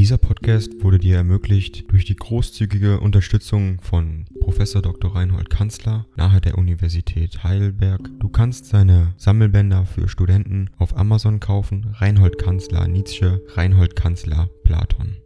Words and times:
Dieser 0.00 0.16
Podcast 0.16 0.82
wurde 0.82 0.98
dir 0.98 1.16
ermöglicht 1.16 1.92
durch 1.92 2.06
die 2.06 2.16
großzügige 2.16 3.00
Unterstützung 3.00 3.82
von 3.82 4.24
Prof. 4.40 4.56
Dr. 4.56 5.14
Reinhold 5.14 5.50
Kanzler 5.50 6.06
nahe 6.16 6.40
der 6.40 6.56
Universität 6.56 7.44
Heidelberg. 7.44 8.08
Du 8.18 8.30
kannst 8.30 8.64
seine 8.64 9.12
Sammelbänder 9.18 9.84
für 9.84 10.08
Studenten 10.08 10.70
auf 10.78 10.96
Amazon 10.96 11.38
kaufen. 11.38 11.94
Reinhold 11.98 12.38
Kanzler 12.38 12.88
Nietzsche, 12.88 13.44
Reinhold 13.48 13.94
Kanzler 13.94 14.48
Platon. 14.64 15.18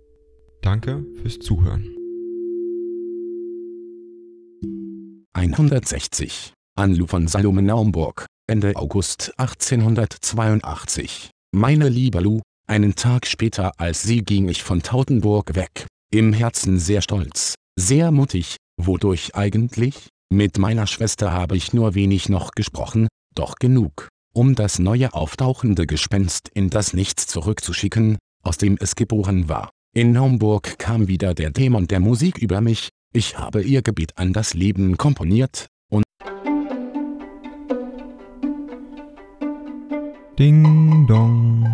Danke 0.61 1.07
fürs 1.23 1.39
Zuhören. 1.39 1.87
160. 5.35 6.53
Anlu 6.75 7.07
von 7.07 7.29
Salome 7.29 7.63
Naumburg, 7.63 8.27
Ende 8.49 8.75
August 8.75 9.35
1882. 9.39 11.31
Meine 11.53 11.89
liebe 11.89 12.19
Lu, 12.19 12.41
einen 12.67 12.95
Tag 12.95 13.27
später 13.27 13.73
als 13.79 14.03
sie 14.03 14.23
ging 14.23 14.49
ich 14.49 14.63
von 14.63 14.83
Tautenburg 14.83 15.55
weg, 15.55 15.87
im 16.11 16.33
Herzen 16.33 16.79
sehr 16.79 17.03
stolz, 17.03 17.55
sehr 17.77 18.11
mutig, 18.11 18.57
wodurch 18.77 19.35
eigentlich? 19.35 20.09
Mit 20.33 20.59
meiner 20.59 20.87
Schwester 20.87 21.33
habe 21.33 21.57
ich 21.57 21.73
nur 21.73 21.95
wenig 21.95 22.29
noch 22.29 22.53
gesprochen, 22.53 23.09
doch 23.35 23.57
genug, 23.57 24.09
um 24.35 24.55
das 24.55 24.79
neue 24.79 25.13
auftauchende 25.15 25.87
Gespenst 25.87 26.49
in 26.55 26.71
das 26.71 26.93
Nichts 26.93 27.27
zurückzuschicken, 27.27 28.19
aus 28.43 28.59
dem 28.59 28.77
es 28.81 28.97
geboren 28.97 29.49
war. 29.49 29.71
In 29.95 30.13
Naumburg 30.13 30.79
kam 30.79 31.07
wieder 31.07 31.35
der 31.35 31.51
Dämon 31.51 31.87
der 31.87 32.01
Musik 32.01 32.39
über 32.39 32.61
mich, 32.61 32.89
ich 33.13 33.39
habe 33.39 33.63
ihr 33.63 33.83
Gebet 33.83 34.19
an 34.19 34.33
das 34.33 34.55
Leben 34.55 34.97
komponiert, 34.97 35.69
und 35.89 36.03
Ding 40.37 41.07
dong. 41.07 41.74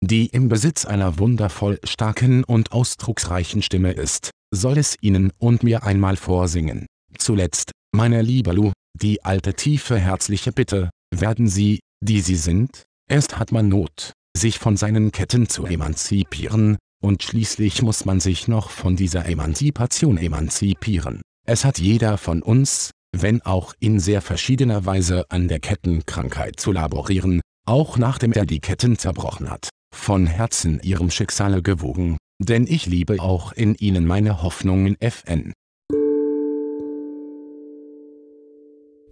die 0.00 0.26
im 0.26 0.48
Besitz 0.48 0.84
einer 0.84 1.18
wundervoll 1.18 1.80
starken 1.84 2.44
und 2.44 2.72
ausdrucksreichen 2.72 3.62
Stimme 3.62 3.92
ist, 3.92 4.30
soll 4.50 4.78
es 4.78 4.96
Ihnen 5.00 5.32
und 5.38 5.62
mir 5.62 5.82
einmal 5.82 6.16
vorsingen. 6.16 6.86
Zuletzt, 7.18 7.72
meine 7.92 8.22
liebe 8.22 8.52
Lu, 8.52 8.72
die 8.94 9.24
alte 9.24 9.54
tiefe 9.54 9.98
herzliche 9.98 10.52
Bitte, 10.52 10.90
werden 11.14 11.48
Sie, 11.48 11.80
die 12.00 12.20
Sie 12.20 12.36
sind? 12.36 12.84
Erst 13.10 13.38
hat 13.38 13.52
man 13.52 13.68
Not, 13.68 14.12
sich 14.36 14.58
von 14.58 14.76
seinen 14.76 15.10
Ketten 15.12 15.48
zu 15.48 15.66
emanzipieren, 15.66 16.76
und 17.00 17.22
schließlich 17.22 17.82
muss 17.82 18.04
man 18.04 18.20
sich 18.20 18.48
noch 18.48 18.70
von 18.70 18.96
dieser 18.96 19.26
Emanzipation 19.26 20.18
emanzipieren. 20.18 21.22
Es 21.46 21.64
hat 21.64 21.78
jeder 21.78 22.18
von 22.18 22.42
uns, 22.42 22.90
wenn 23.16 23.40
auch 23.42 23.72
in 23.78 24.00
sehr 24.00 24.20
verschiedener 24.20 24.84
Weise 24.84 25.24
an 25.30 25.48
der 25.48 25.60
Kettenkrankheit 25.60 26.60
zu 26.60 26.72
laborieren, 26.72 27.40
auch 27.66 27.98
nachdem 27.98 28.32
er 28.32 28.46
die 28.46 28.60
Ketten 28.60 28.98
zerbrochen 28.98 29.48
hat 29.50 29.70
von 29.92 30.26
Herzen 30.26 30.80
ihrem 30.82 31.10
Schicksale 31.10 31.62
gewogen, 31.62 32.16
denn 32.38 32.66
ich 32.66 32.86
liebe 32.86 33.20
auch 33.20 33.52
in 33.52 33.74
ihnen 33.74 34.06
meine 34.06 34.42
Hoffnungen 34.42 34.96
FN. 35.00 35.52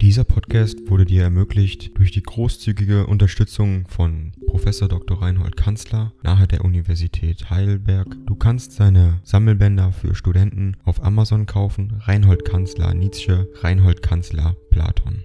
Dieser 0.06 0.24
Podcast 0.24 0.88
wurde 0.88 1.04
dir 1.04 1.22
ermöglicht 1.24 1.98
durch 1.98 2.12
die 2.12 2.22
großzügige 2.22 3.06
Unterstützung 3.06 3.88
von 3.88 4.32
Prof. 4.46 4.64
Dr. 4.64 5.20
Reinhold 5.20 5.56
Kanzler 5.56 6.12
nahe 6.22 6.46
der 6.46 6.64
Universität 6.64 7.50
Heidelberg. 7.50 8.06
Du 8.26 8.36
kannst 8.36 8.72
seine 8.72 9.20
Sammelbänder 9.24 9.92
für 9.92 10.14
Studenten 10.14 10.76
auf 10.84 11.02
Amazon 11.02 11.46
kaufen. 11.46 11.94
Reinhold 12.02 12.44
Kanzler 12.44 12.94
Nietzsche, 12.94 13.48
Reinhold 13.62 14.02
Kanzler 14.02 14.54
Platon. 14.70 15.24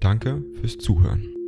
Danke 0.00 0.42
fürs 0.60 0.78
Zuhören. 0.78 1.41